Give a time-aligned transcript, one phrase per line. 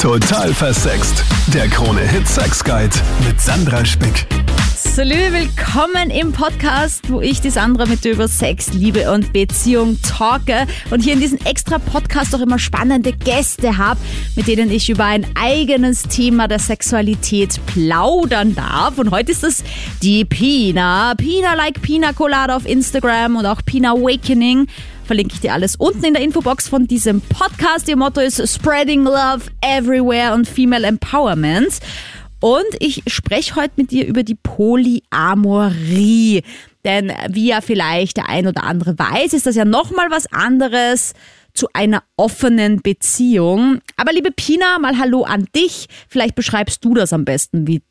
[0.00, 1.22] Total versext.
[1.52, 2.96] Der Krone Hit Sex Guide
[3.28, 4.26] mit Sandra Spick.
[4.74, 9.98] Salü, willkommen im Podcast, wo ich die Sandra mit dir über Sex, Liebe und Beziehung
[10.00, 14.00] talke und hier in diesem extra Podcast auch immer spannende Gäste habe,
[14.36, 18.96] mit denen ich über ein eigenes Thema der Sexualität plaudern darf.
[18.96, 19.62] Und heute ist es
[20.02, 21.14] die Pina.
[21.14, 24.66] Pina like Pina Colada auf Instagram und auch Pina Awakening
[25.10, 27.88] verlinke ich dir alles unten in der Infobox von diesem Podcast.
[27.88, 31.80] Ihr Motto ist Spreading Love Everywhere und Female Empowerment.
[32.38, 35.02] Und ich spreche heute mit dir über die Polyamorie.
[36.84, 41.14] Denn wie ja vielleicht der ein oder andere weiß, ist das ja nochmal was anderes
[41.54, 43.80] zu einer offenen Beziehung.
[43.96, 45.88] Aber liebe Pina, mal Hallo an dich.
[46.06, 47.82] Vielleicht beschreibst du das am besten, wie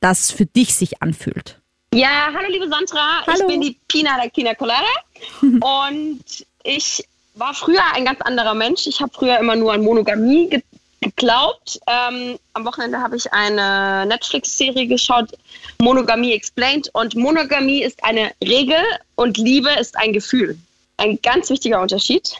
[0.00, 1.60] das für dich sich anfühlt.
[1.94, 3.22] Ja, hallo liebe Sandra.
[3.26, 3.40] Hallo.
[3.40, 4.88] Ich bin die Pina der Pina Colada.
[5.42, 6.24] und
[6.64, 7.04] ich
[7.34, 8.86] war früher ein ganz anderer Mensch.
[8.86, 10.62] Ich habe früher immer nur an Monogamie ge
[11.00, 11.78] geglaubt.
[11.86, 15.32] Ähm, am Wochenende habe ich eine Netflix-Serie geschaut,
[15.78, 16.88] Monogamie Explained.
[16.94, 18.82] Und Monogamie ist eine Regel
[19.14, 20.58] und Liebe ist ein Gefühl.
[20.96, 22.34] Ein ganz wichtiger Unterschied.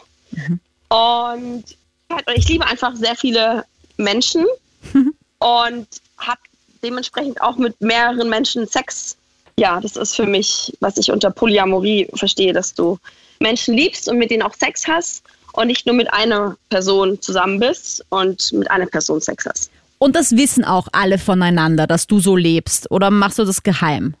[0.89, 1.63] Und
[2.35, 3.65] ich liebe einfach sehr viele
[3.97, 4.45] Menschen
[5.37, 6.41] und habe
[6.81, 9.15] dementsprechend auch mit mehreren Menschen Sex.
[9.59, 12.97] Ja, das ist für mich, was ich unter Polyamorie verstehe, dass du
[13.39, 17.59] Menschen liebst und mit denen auch Sex hast und nicht nur mit einer Person zusammen
[17.59, 19.71] bist und mit einer Person Sex hast.
[19.97, 22.91] Und das wissen auch alle voneinander, dass du so lebst.
[22.91, 24.15] Oder machst du das geheim?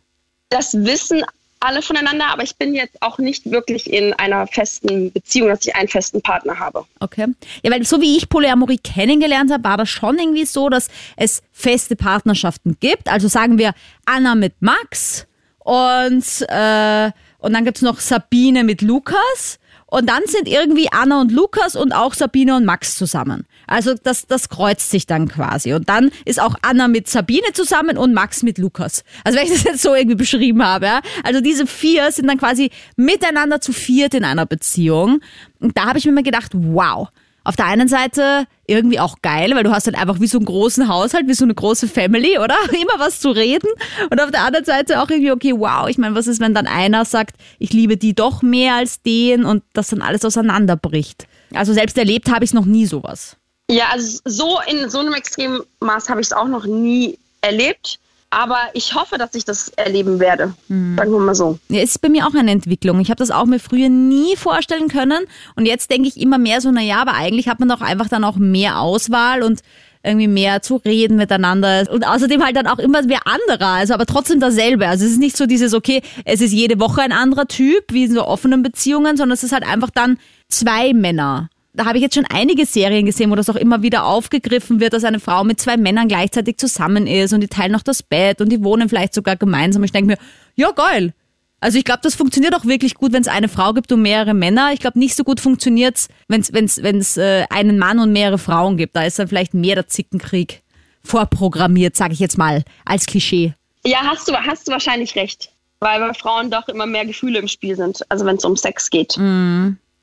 [0.49, 1.23] Das wissen
[1.59, 5.75] alle voneinander, aber ich bin jetzt auch nicht wirklich in einer festen Beziehung, dass ich
[5.75, 6.85] einen festen Partner habe.
[6.99, 7.27] Okay.
[7.63, 11.41] Ja, weil so wie ich Polyamorie kennengelernt habe, war das schon irgendwie so, dass es
[11.51, 13.09] feste Partnerschaften gibt.
[13.09, 13.73] Also sagen wir
[14.05, 15.25] Anna mit Max
[15.59, 17.11] und, äh,
[17.45, 19.59] und dann gibt's noch Sabine mit Lukas.
[19.85, 23.45] Und dann sind irgendwie Anna und Lukas und auch Sabine und Max zusammen.
[23.67, 25.73] Also das, das kreuzt sich dann quasi.
[25.73, 29.03] Und dann ist auch Anna mit Sabine zusammen und Max mit Lukas.
[29.23, 30.87] Also wenn ich das jetzt so irgendwie beschrieben habe.
[30.87, 31.01] Ja?
[31.23, 35.21] Also diese vier sind dann quasi miteinander zu viert in einer Beziehung.
[35.59, 37.09] Und da habe ich mir mal gedacht, wow.
[37.45, 40.45] Auf der einen Seite irgendwie auch geil, weil du hast halt einfach wie so einen
[40.45, 42.55] großen Haushalt, wie so eine große Family, oder?
[42.71, 43.69] Immer was zu reden.
[44.09, 46.67] Und auf der anderen Seite auch irgendwie, okay, wow, ich meine, was ist, wenn dann
[46.67, 51.27] einer sagt, ich liebe die doch mehr als den und das dann alles auseinanderbricht?
[51.53, 53.37] Also selbst erlebt habe ich noch nie sowas.
[53.69, 57.99] Ja, also so in so einem extremen Maß habe ich es auch noch nie erlebt.
[58.35, 60.53] Aber ich hoffe, dass ich das erleben werde.
[60.67, 61.57] Sagen wir mal so.
[61.69, 62.99] Ja, es ist bei mir auch eine Entwicklung.
[62.99, 65.23] Ich habe das auch mir früher nie vorstellen können.
[65.55, 68.09] Und jetzt denke ich immer mehr so, na ja, aber eigentlich hat man doch einfach
[68.09, 69.61] dann auch mehr Auswahl und
[70.03, 71.87] irgendwie mehr zu reden miteinander.
[71.89, 74.85] Und außerdem halt dann auch immer wer anderer, also aber trotzdem dasselbe.
[74.85, 78.03] Also es ist nicht so dieses, okay, es ist jede Woche ein anderer Typ, wie
[78.03, 80.17] in so offenen Beziehungen, sondern es ist halt einfach dann
[80.49, 84.05] zwei Männer da habe ich jetzt schon einige Serien gesehen, wo das auch immer wieder
[84.05, 87.83] aufgegriffen wird, dass eine Frau mit zwei Männern gleichzeitig zusammen ist und die teilen noch
[87.83, 89.83] das Bett und die wohnen vielleicht sogar gemeinsam.
[89.83, 90.17] Ich denke mir,
[90.55, 91.13] ja geil.
[91.59, 94.33] Also ich glaube, das funktioniert auch wirklich gut, wenn es eine Frau gibt und mehrere
[94.33, 94.71] Männer.
[94.73, 96.65] Ich glaube, nicht so gut funktioniert es, wenn
[96.99, 98.95] es äh, einen Mann und mehrere Frauen gibt.
[98.95, 100.61] Da ist dann vielleicht mehr der Zickenkrieg
[101.03, 103.53] vorprogrammiert, sage ich jetzt mal, als Klischee.
[103.85, 105.51] Ja, hast du, hast du wahrscheinlich recht.
[105.79, 108.89] Weil bei Frauen doch immer mehr Gefühle im Spiel sind, also wenn es um Sex
[108.89, 109.17] geht.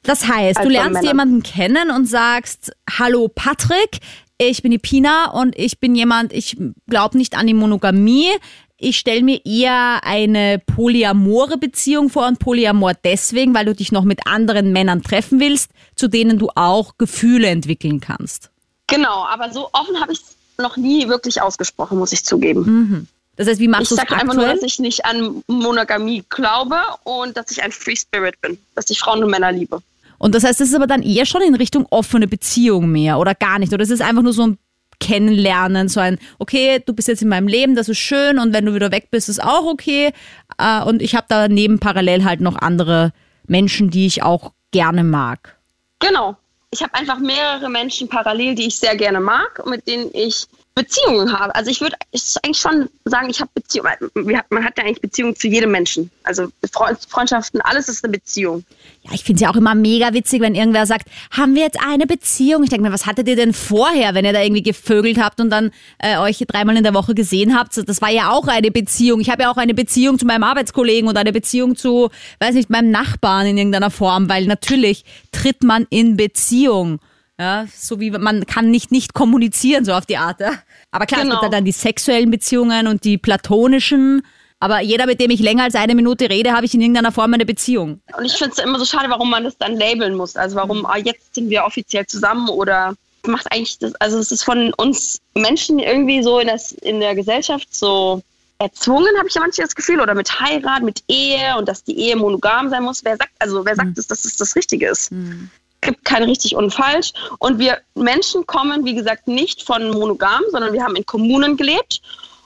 [0.04, 1.04] Das heißt, du lernst Männern.
[1.04, 4.00] jemanden kennen und sagst, hallo Patrick,
[4.38, 6.56] ich bin die Pina und ich bin jemand, ich
[6.88, 8.30] glaube nicht an die Monogamie.
[8.76, 14.02] Ich stelle mir eher eine polyamore Beziehung vor und Polyamor deswegen, weil du dich noch
[14.02, 18.50] mit anderen Männern treffen willst, zu denen du auch Gefühle entwickeln kannst.
[18.88, 23.06] Genau, aber so offen habe ich es noch nie wirklich ausgesprochen, muss ich zugeben.
[23.36, 26.24] Das heißt, wie machst Ich du es sage einfach nur, dass ich nicht an Monogamie
[26.28, 29.80] glaube und dass ich ein Free Spirit bin, dass ich Frauen und Männer liebe.
[30.22, 33.34] Und das heißt, es ist aber dann eher schon in Richtung offene Beziehung mehr oder
[33.34, 33.72] gar nicht.
[33.72, 34.58] Oder es ist einfach nur so ein
[35.00, 38.64] Kennenlernen, so ein, okay, du bist jetzt in meinem Leben, das ist schön und wenn
[38.64, 40.12] du wieder weg bist, ist auch okay.
[40.58, 43.12] Äh, Und ich habe daneben parallel halt noch andere
[43.48, 45.58] Menschen, die ich auch gerne mag.
[45.98, 46.36] Genau.
[46.70, 50.46] Ich habe einfach mehrere Menschen parallel, die ich sehr gerne mag und mit denen ich
[50.74, 51.54] Beziehungen habe.
[51.54, 51.96] Also ich würde
[52.42, 53.92] eigentlich schon sagen, ich habe Beziehungen.
[54.14, 56.10] Man hat ja eigentlich Beziehungen zu jedem Menschen.
[56.22, 58.64] Also Freund- Freundschaften, alles ist eine Beziehung.
[59.02, 61.78] Ja, ich finde es ja auch immer mega witzig, wenn irgendwer sagt, haben wir jetzt
[61.86, 62.62] eine Beziehung?
[62.62, 65.50] Ich denke mir, was hattet ihr denn vorher, wenn ihr da irgendwie gevögelt habt und
[65.50, 67.76] dann äh, euch dreimal in der Woche gesehen habt?
[67.86, 69.20] Das war ja auch eine Beziehung.
[69.20, 72.10] Ich habe ja auch eine Beziehung zu meinem Arbeitskollegen und eine Beziehung zu,
[72.40, 77.00] weiß nicht, meinem Nachbarn in irgendeiner Form, weil natürlich tritt man in Beziehung.
[77.40, 80.40] Ja, so wie man kann nicht nicht kommunizieren, so auf die Art.
[80.40, 80.52] Ja.
[80.90, 81.36] Aber klar, es Genau.
[81.40, 84.22] gibt ja dann die sexuellen Beziehungen und die platonischen.
[84.60, 87.34] Aber jeder, mit dem ich länger als eine Minute rede, habe ich in irgendeiner Form
[87.34, 88.00] eine Beziehung.
[88.16, 90.36] Und ich finde es immer so schade, warum man das dann labeln muss.
[90.36, 92.94] Also warum, ah, jetzt sind wir offiziell zusammen oder
[93.26, 97.14] macht eigentlich das, also es ist von uns Menschen irgendwie so in, das, in der
[97.14, 98.22] Gesellschaft so
[98.58, 101.98] erzwungen, habe ich ja manchmal das Gefühl, oder mit Heirat, mit Ehe und dass die
[101.98, 103.04] Ehe monogam sein muss.
[103.04, 103.94] Wer sagt, also wer sagt mhm.
[103.96, 105.10] es, dass es das Richtige ist?
[105.10, 105.50] Mhm.
[105.82, 107.12] Gibt kein richtig und falsch.
[107.38, 112.00] Und wir Menschen kommen, wie gesagt, nicht von monogam, sondern wir haben in Kommunen gelebt.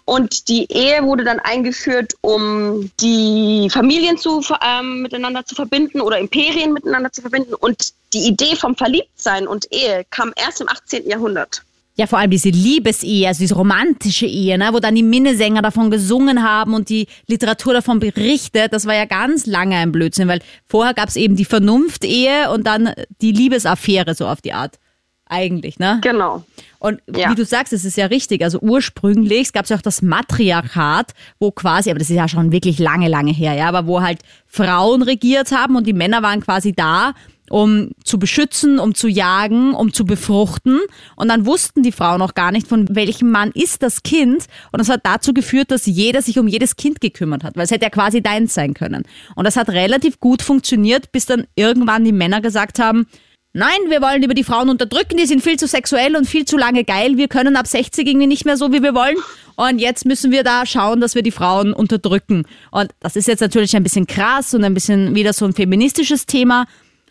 [0.05, 6.19] Und die Ehe wurde dann eingeführt, um die Familien zu, ähm, miteinander zu verbinden oder
[6.19, 7.55] Imperien miteinander zu verbinden.
[7.55, 11.09] Und die Idee vom Verliebtsein und Ehe kam erst im 18.
[11.09, 11.63] Jahrhundert.
[11.99, 15.91] Ja, vor allem diese Liebesehe, also diese romantische Ehe, ne, wo dann die Minnesänger davon
[15.91, 20.41] gesungen haben und die Literatur davon berichtet, das war ja ganz lange ein Blödsinn, weil
[20.67, 24.79] vorher gab es eben die Vernunftehe und dann die Liebesaffäre so auf die Art.
[25.29, 25.99] Eigentlich, ne?
[26.03, 26.45] Genau.
[26.79, 27.31] Und ja.
[27.31, 28.45] wie du sagst, es ist ja richtig.
[28.45, 32.53] Also ursprünglich gab es ja auch das Matriarchat, wo quasi, aber das ist ja schon
[32.53, 36.41] wirklich lange, lange her, ja, aber wo halt Frauen regiert haben und die Männer waren
[36.41, 37.15] quasi da
[37.51, 40.81] um zu beschützen, um zu jagen, um zu befruchten.
[41.17, 44.47] Und dann wussten die Frauen auch gar nicht, von welchem Mann ist das Kind.
[44.73, 47.71] Und das hat dazu geführt, dass jeder sich um jedes Kind gekümmert hat, weil es
[47.71, 49.05] hätte ja quasi deins sein können.
[49.35, 53.07] Und das hat relativ gut funktioniert, bis dann irgendwann die Männer gesagt haben,
[53.59, 56.59] Nein, wir wollen lieber die Frauen unterdrücken, die sind viel zu sexuell und viel zu
[56.59, 57.17] lange geil.
[57.17, 59.17] Wir können ab 60 irgendwie nicht mehr so, wie wir wollen.
[59.57, 62.45] Und jetzt müssen wir da schauen, dass wir die Frauen unterdrücken.
[62.71, 66.27] Und das ist jetzt natürlich ein bisschen krass und ein bisschen wieder so ein feministisches
[66.27, 66.67] Thema.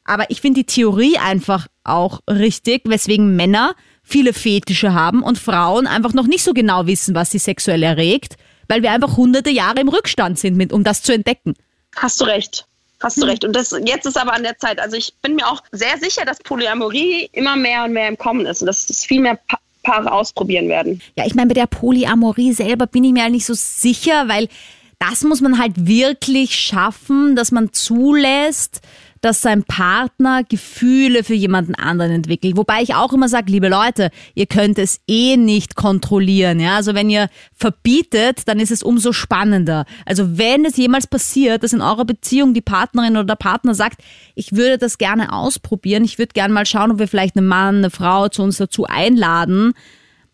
[0.05, 5.87] Aber ich finde die Theorie einfach auch richtig, weswegen Männer viele Fetische haben und Frauen
[5.87, 8.37] einfach noch nicht so genau wissen, was sie sexuell erregt,
[8.67, 11.55] weil wir einfach hunderte Jahre im Rückstand sind, mit, um das zu entdecken.
[11.95, 12.65] Hast du recht.
[13.01, 13.29] Hast du hm.
[13.29, 13.45] recht.
[13.45, 14.79] Und das jetzt ist aber an der Zeit.
[14.79, 18.45] Also ich bin mir auch sehr sicher, dass Polyamorie immer mehr und mehr im Kommen
[18.45, 20.99] ist und dass es viel mehr pa Paare ausprobieren werden.
[21.15, 24.49] Ja, ich meine, bei der Polyamorie selber bin ich mir halt nicht so sicher, weil
[24.97, 28.81] das muss man halt wirklich schaffen, dass man zulässt,
[29.25, 32.55] dass sein Partner Gefühle für jemanden anderen entwickelt.
[32.57, 36.59] Wobei ich auch immer sage, liebe Leute, ihr könnt es eh nicht kontrollieren.
[36.59, 36.75] Ja?
[36.75, 39.85] Also wenn ihr verbietet, dann ist es umso spannender.
[40.05, 44.03] Also wenn es jemals passiert, dass in eurer Beziehung die Partnerin oder der Partner sagt,
[44.35, 47.77] ich würde das gerne ausprobieren, ich würde gerne mal schauen, ob wir vielleicht einen Mann,
[47.77, 49.73] eine Frau zu uns dazu einladen,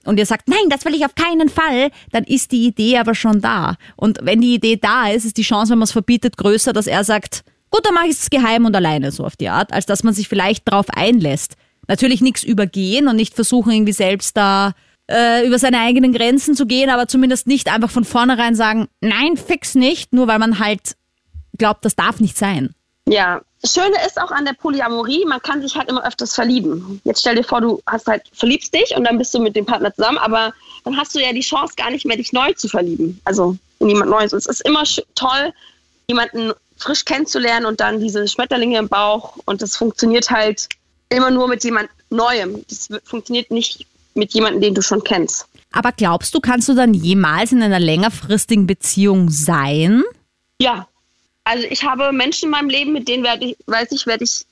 [0.04, 3.14] und ihr sagt, nein, das will ich auf keinen Fall, dann ist die Idee aber
[3.14, 3.76] schon da.
[3.96, 6.88] Und wenn die Idee da ist, ist die Chance, wenn man es verbietet, größer, dass
[6.88, 9.86] er sagt, Gut, dann mache ich es geheim und alleine so auf die Art, als
[9.86, 11.56] dass man sich vielleicht darauf einlässt.
[11.88, 14.74] Natürlich nichts übergehen und nicht versuchen, irgendwie selbst da
[15.10, 19.38] äh, über seine eigenen Grenzen zu gehen, aber zumindest nicht einfach von vornherein sagen, nein,
[19.38, 20.96] fix nicht, nur weil man halt
[21.58, 22.76] glaubt, das darf nicht sein.
[23.08, 27.02] Ja, Schöne ist auch an der Polyamorie, man kann sich halt immer öfters verlieben.
[27.04, 29.66] Jetzt stell dir vor, du hast halt, verliebst dich und dann bist du mit dem
[29.66, 30.54] Partner zusammen, aber
[30.84, 33.20] dann hast du ja die Chance gar nicht mehr, dich neu zu verlieben.
[33.24, 34.34] Also in jemand Neues.
[34.34, 34.84] Und es ist immer
[35.16, 35.54] toll,
[36.08, 39.38] jemanden frisch kennenzulernen und dann diese Schmetterlinge im Bauch.
[39.46, 40.68] Und das funktioniert halt
[41.10, 42.66] immer nur mit jemand Neuem.
[42.70, 45.48] Das funktioniert nicht mit jemandem, den du schon kennst.
[45.72, 50.04] Aber glaubst du, kannst du dann jemals in einer längerfristigen Beziehung sein?
[50.60, 50.88] Ja.
[51.44, 54.46] Also ich habe Menschen in meinem Leben, mit denen werde ich, weiß ich, werde ich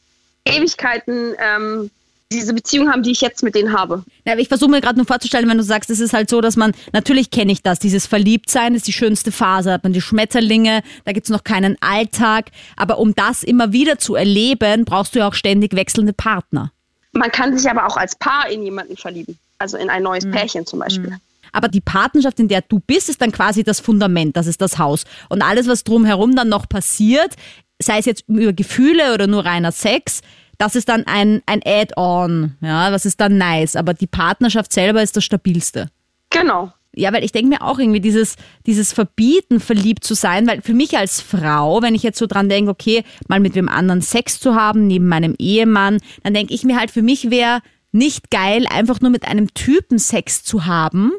[0.46, 1.92] Ewigkeiten ähm,
[2.31, 4.04] diese Beziehung haben, die ich jetzt mit denen habe.
[4.26, 6.56] Ja, ich versuche mir gerade nur vorzustellen, wenn du sagst, es ist halt so, dass
[6.56, 10.84] man, natürlich kenne ich das, dieses Verliebtsein ist die schönste Phase, hat man die Schmetterlinge,
[11.06, 15.28] da gibt's noch keinen Alltag, aber um das immer wieder zu erleben, brauchst du ja
[15.28, 16.72] auch ständig wechselnde Partner.
[17.14, 20.32] Man kann sich aber auch als Paar in jemanden verlieben, also in ein neues mhm.
[20.32, 21.10] Pärchen zum Beispiel.
[21.10, 21.20] Mhm.
[21.52, 24.77] Aber die Partnerschaft, in der du bist, ist dann quasi das Fundament, das ist das
[24.77, 25.06] Haus.
[25.30, 27.34] Und alles, was drumherum dann noch passiert,
[27.82, 30.22] sei es jetzt über Gefühle oder nur reiner Sex,
[30.60, 35.01] das ist dann ein, ein Add-on, ja, das ist dann nice, aber die Partnerschaft selber
[35.01, 35.89] ist das stabilste.
[36.30, 36.72] Genau.
[36.94, 38.36] Ja, weil ich denke mir auch irgendwie dieses,
[38.66, 42.50] dieses Verbieten, verliebt zu sein, weil für mich als Frau, wenn ich jetzt so dran
[42.50, 46.63] denke, okay, mal mit wem anderen Sex zu haben, neben meinem Ehemann, dann denke ich
[46.63, 47.62] mir halt, für mich wäre
[47.92, 51.13] nicht geil, einfach nur mit einem Typen Sex zu haben,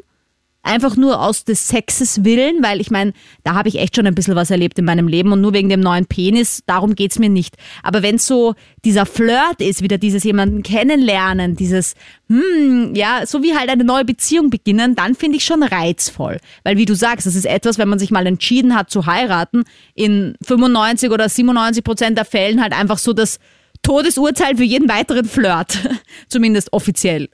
[0.63, 3.13] Einfach nur aus des Sexes willen, weil ich meine,
[3.43, 5.69] da habe ich echt schon ein bisschen was erlebt in meinem Leben und nur wegen
[5.69, 7.55] dem neuen Penis, darum geht's mir nicht.
[7.81, 8.53] Aber wenn so
[8.85, 11.95] dieser Flirt ist, wieder dieses jemanden kennenlernen, dieses,
[12.29, 16.37] hm, ja, so wie halt eine neue Beziehung beginnen, dann finde ich schon reizvoll.
[16.63, 19.63] Weil wie du sagst, das ist etwas, wenn man sich mal entschieden hat zu heiraten,
[19.95, 23.39] in 95 oder 97 Prozent der Fällen halt einfach so das
[23.81, 25.79] Todesurteil für jeden weiteren Flirt.
[26.29, 27.29] Zumindest offiziell.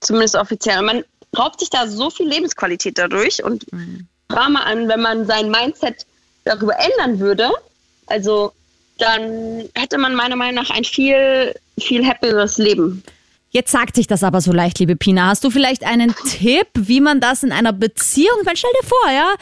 [0.00, 0.82] Zumindest offiziell.
[0.82, 1.04] Man
[1.38, 3.42] raubt sich da so viel Lebensqualität dadurch.
[3.42, 4.08] Und mhm.
[4.28, 6.06] mal an, wenn man sein Mindset
[6.44, 7.50] darüber ändern würde,
[8.06, 8.52] also
[8.98, 13.02] dann hätte man meiner Meinung nach ein viel, viel happieres Leben.
[13.50, 15.28] Jetzt sagt sich das aber so leicht, liebe Pina.
[15.28, 19.10] Hast du vielleicht einen Tipp, wie man das in einer Beziehung, weil stell dir vor,
[19.12, 19.34] ja,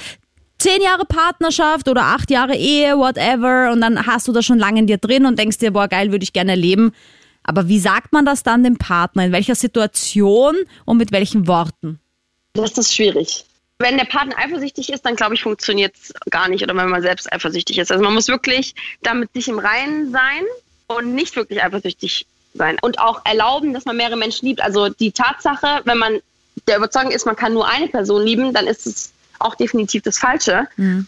[0.59, 4.81] zehn Jahre Partnerschaft oder acht Jahre Ehe, whatever, und dann hast du das schon lange
[4.81, 6.93] in dir drin und denkst dir, boah, geil, würde ich gerne erleben.
[7.45, 9.25] Aber wie sagt man das dann dem Partner?
[9.27, 12.01] In welcher Situation und mit welchen Worten?
[12.55, 13.45] Das ist schwierig.
[13.79, 16.63] Wenn der Partner eifersüchtig ist, dann glaube ich, funktioniert es gar nicht.
[16.63, 17.93] Oder wenn man selbst eifersüchtig ist.
[17.93, 20.43] Also man muss wirklich damit sich im Reinen sein
[20.87, 22.79] und nicht wirklich eifersüchtig sein.
[22.81, 24.63] Und auch erlauben, dass man mehrere Menschen liebt.
[24.63, 26.21] Also die Tatsache, wenn man
[26.69, 30.19] der Überzeugung ist, man kann nur eine Person lieben, dann ist es auch definitiv das
[30.19, 30.67] Falsche.
[30.77, 31.07] Mhm.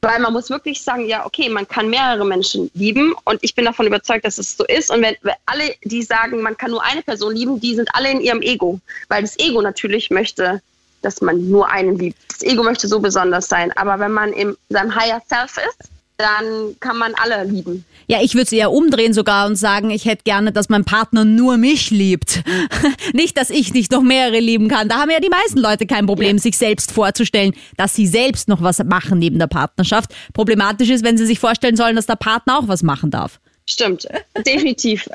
[0.00, 3.64] Weil man muss wirklich sagen, ja, okay, man kann mehrere Menschen lieben und ich bin
[3.64, 4.90] davon überzeugt, dass es so ist.
[4.90, 8.20] Und wenn, alle, die sagen, man kann nur eine Person lieben, die sind alle in
[8.20, 8.80] ihrem Ego.
[9.08, 10.62] Weil das Ego natürlich möchte,
[11.02, 12.18] dass man nur einen liebt.
[12.28, 13.72] Das Ego möchte so besonders sein.
[13.76, 17.84] Aber wenn man in seinem Higher Self ist, dann kann man alle lieben.
[18.08, 21.24] Ja, ich würde es eher umdrehen sogar und sagen, ich hätte gerne, dass mein Partner
[21.24, 22.42] nur mich liebt.
[23.12, 24.88] nicht, dass ich nicht noch mehrere lieben kann.
[24.88, 26.42] Da haben ja die meisten Leute kein Problem, ja.
[26.42, 30.12] sich selbst vorzustellen, dass sie selbst noch was machen neben der Partnerschaft.
[30.34, 33.38] Problematisch ist, wenn sie sich vorstellen sollen, dass der Partner auch was machen darf.
[33.70, 34.08] Stimmt,
[34.46, 35.08] definitiv.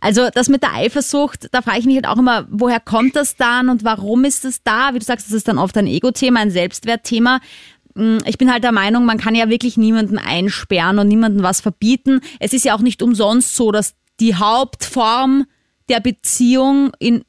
[0.00, 3.36] Also das mit der Eifersucht, da frage ich mich halt auch immer, woher kommt das
[3.36, 4.94] dann und warum ist es da?
[4.94, 7.40] Wie du sagst, das ist dann oft ein Ego-Thema, ein Selbstwertthema.
[7.98, 11.60] Mm, ich bin halt der Meinung, man kann ja wirklich niemanden einsperren und niemanden was
[11.60, 12.20] verbieten.
[12.38, 15.46] Es ist ja auch nicht umsonst so, dass die Hauptform
[15.88, 17.24] der Beziehung in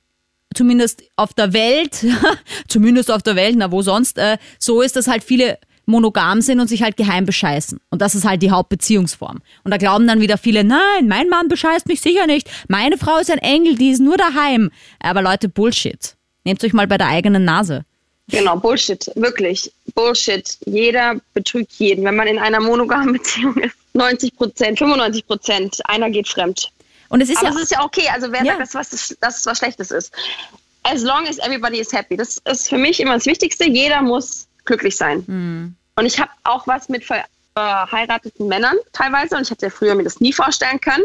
[0.54, 2.06] zumindest auf der Welt,
[2.68, 6.60] zumindest auf der Welt, na wo sonst, äh, so ist, dass halt viele monogam sind
[6.60, 7.80] und sich halt geheim bescheißen.
[7.90, 9.40] Und das ist halt die Hauptbeziehungsform.
[9.64, 12.50] Und da glauben dann wieder viele, nein, mein Mann bescheißt mich sicher nicht.
[12.68, 14.70] Meine Frau ist ein Engel, die ist nur daheim.
[15.00, 16.16] Aber Leute, Bullshit.
[16.46, 17.86] Nehmt euch mal bei der eigenen Nase.
[18.29, 19.71] Genau, Bullshit, wirklich.
[19.95, 20.57] Bullshit.
[20.65, 22.05] Jeder betrügt jeden.
[22.05, 26.71] Wenn man in einer monogamen Beziehung ist, 90 Prozent, 95 Prozent, einer geht fremd.
[27.09, 27.53] Und es ist Aber ja.
[27.53, 28.07] Das ist ja okay.
[28.13, 28.53] Also wer ja.
[28.53, 30.13] sagt, dass was, dass was Schlechtes ist?
[30.83, 32.15] As long as everybody is happy.
[32.15, 33.65] Das ist für mich immer das Wichtigste.
[33.65, 35.24] Jeder muss glücklich sein.
[35.27, 35.75] Mhm.
[35.95, 37.03] Und ich habe auch was mit
[37.55, 41.03] verheirateten Männern teilweise und ich hätte früher mir das nie vorstellen können.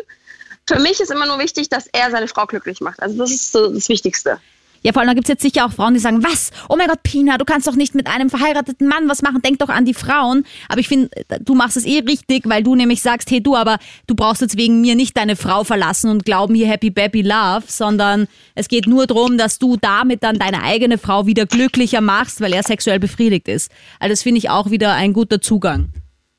[0.66, 3.02] Für mich ist immer nur wichtig, dass er seine Frau glücklich macht.
[3.02, 4.38] Also das ist so das Wichtigste.
[4.84, 6.50] Ja, vor allem, da gibt es jetzt sicher auch Frauen, die sagen, was?
[6.68, 9.40] Oh mein Gott, Pina, du kannst doch nicht mit einem verheirateten Mann was machen.
[9.40, 10.44] Denk doch an die Frauen.
[10.68, 11.08] Aber ich finde,
[11.40, 14.58] du machst es eh richtig, weil du nämlich sagst, hey du, aber du brauchst jetzt
[14.58, 18.86] wegen mir nicht deine Frau verlassen und glauben hier Happy Baby Love, sondern es geht
[18.86, 22.98] nur darum, dass du damit dann deine eigene Frau wieder glücklicher machst, weil er sexuell
[22.98, 23.72] befriedigt ist.
[24.00, 25.94] Also das finde ich auch wieder ein guter Zugang.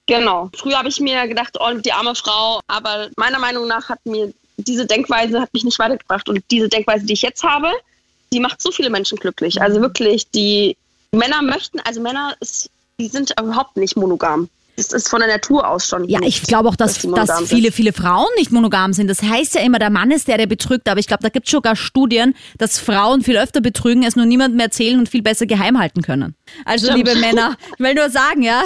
[0.05, 0.51] Genau.
[0.55, 4.31] Früher habe ich mir gedacht, oh, die arme Frau, aber meiner Meinung nach hat mir
[4.57, 7.71] diese Denkweise hat mich nicht weitergebracht und diese Denkweise, die ich jetzt habe,
[8.33, 9.61] die macht so viele Menschen glücklich.
[9.61, 10.75] Also wirklich, die
[11.11, 14.49] Männer möchten, also Männer, ist, die sind überhaupt nicht monogam.
[14.77, 16.07] Das ist von der Natur aus schon.
[16.09, 19.07] Ja, ich glaube auch, dass, dass, dass viele, viele Frauen nicht monogam sind.
[19.07, 20.89] Das heißt ja immer, der Mann ist der, der betrügt.
[20.89, 24.25] Aber ich glaube, da gibt es sogar Studien, dass Frauen viel öfter betrügen, es nur
[24.25, 26.35] niemandem erzählen und viel besser geheim halten können.
[26.63, 27.07] Also, Stimmt.
[27.07, 28.63] liebe Männer, ich will nur sagen, ja,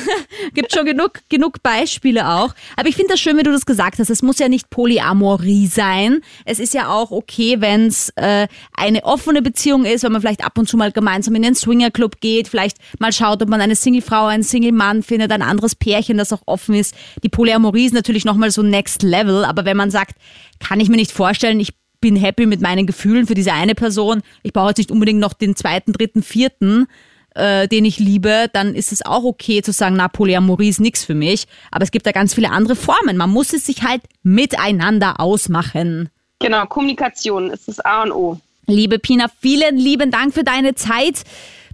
[0.54, 2.54] gibt schon genug, genug Beispiele auch.
[2.76, 4.10] Aber ich finde das schön, wie du das gesagt hast.
[4.10, 6.20] Es muss ja nicht Polyamorie sein.
[6.44, 10.44] Es ist ja auch okay, wenn es äh, eine offene Beziehung ist, wenn man vielleicht
[10.44, 13.76] ab und zu mal gemeinsam in den Swingerclub geht, vielleicht mal schaut, ob man eine
[13.76, 16.94] Singlefrau, einen Single-Mann findet, ein anderes Pärchen, das auch offen ist.
[17.22, 20.16] Die Polyamorie ist natürlich nochmal so Next Level, aber wenn man sagt,
[20.58, 24.22] kann ich mir nicht vorstellen, ich bin happy mit meinen Gefühlen für diese eine Person,
[24.42, 26.86] ich brauche jetzt nicht unbedingt noch den zweiten, dritten, vierten,
[27.34, 31.04] äh, den ich liebe, dann ist es auch okay zu sagen, na, Polyamorie ist nichts
[31.04, 31.46] für mich.
[31.70, 33.16] Aber es gibt da ganz viele andere Formen.
[33.16, 36.08] Man muss es sich halt miteinander ausmachen.
[36.40, 38.38] Genau, Kommunikation ist das A und O.
[38.66, 41.24] Liebe Pina, vielen lieben Dank für deine Zeit.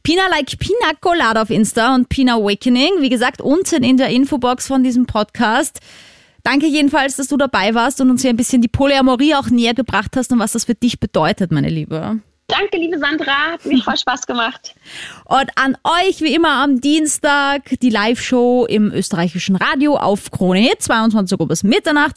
[0.03, 3.01] Pina Like Pina Colada auf Insta und Pina Awakening.
[3.01, 5.81] Wie gesagt, unten in der Infobox von diesem Podcast.
[6.43, 9.75] Danke jedenfalls, dass du dabei warst und uns hier ein bisschen die Polyamorie auch näher
[9.75, 12.21] gebracht hast und was das für dich bedeutet, meine Liebe.
[12.49, 13.53] Danke, liebe Sandra.
[13.53, 14.75] Hat mir voll Spaß gemacht.
[15.25, 20.83] Und an euch wie immer am Dienstag die Live-Show im österreichischen Radio auf Krone Hit,
[20.83, 22.17] 22 Uhr bis Mitternacht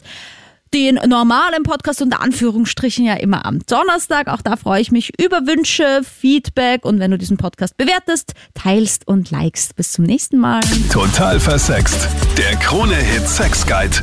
[0.72, 4.28] den normalen Podcast unter Anführungsstrichen ja immer am Donnerstag.
[4.28, 9.06] Auch da freue ich mich über Wünsche, Feedback und wenn du diesen Podcast bewertest, teilst
[9.08, 9.76] und likest.
[9.76, 10.60] Bis zum nächsten Mal.
[10.92, 12.08] Total versext.
[12.38, 13.96] Der Krone-Hit Sex Guide.